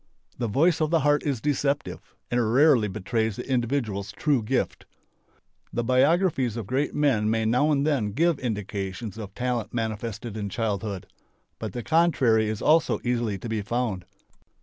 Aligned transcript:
The 0.39 0.47
voice 0.47 0.81
of 0.81 0.89
the 0.89 1.01
heart 1.01 1.21
is 1.21 1.41
deceptive 1.41 1.99
and 2.31 2.53
rarely 2.55 2.87
betrays 2.87 3.35
the 3.35 3.47
individual's 3.47 4.11
true 4.11 4.41
gift. 4.41 4.87
The 5.71 5.83
biographies 5.83 6.57
of 6.57 6.65
great 6.65 6.95
men 6.95 7.29
may 7.29 7.45
now 7.45 7.71
and 7.71 7.85
then 7.85 8.13
give 8.13 8.39
indications 8.39 9.19
of 9.19 9.35
talent 9.35 9.75
manifested 9.75 10.35
in 10.35 10.49
childhood. 10.49 11.05
But 11.59 11.73
the 11.73 11.83
contrary 11.83 12.49
is 12.49 12.63
also 12.63 12.99
easily 13.03 13.37
to 13.37 13.47
be 13.47 13.61
found. 13.61 14.05